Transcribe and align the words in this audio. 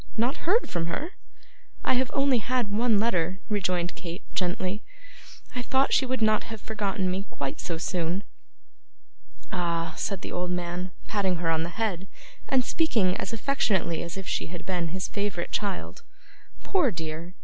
Not 0.17 0.47
heard 0.49 0.67
from 0.67 0.87
her?' 0.87 1.11
'I 1.85 1.93
have 1.93 2.09
only 2.11 2.39
had 2.39 2.71
one 2.71 2.97
letter,' 2.99 3.39
rejoined 3.49 3.93
Kate, 3.93 4.23
gently. 4.33 4.81
'I 5.55 5.61
thought 5.61 5.93
she 5.93 6.07
would 6.07 6.23
not 6.23 6.45
have 6.45 6.59
forgotten 6.59 7.11
me 7.11 7.27
quite 7.29 7.59
so 7.59 7.77
soon.' 7.77 8.23
'Ah,' 9.51 9.93
said 9.97 10.21
the 10.21 10.31
old 10.31 10.49
man, 10.49 10.89
patting 11.07 11.35
her 11.35 11.51
on 11.51 11.61
the 11.61 11.69
head, 11.77 12.07
and 12.49 12.65
speaking 12.65 13.15
as 13.17 13.31
affectionately 13.31 14.01
as 14.01 14.17
if 14.17 14.27
she 14.27 14.47
had 14.47 14.65
been 14.65 14.87
his 14.87 15.07
favourite 15.07 15.51
child. 15.51 16.01
'Poor 16.63 16.89
dear! 16.89 17.35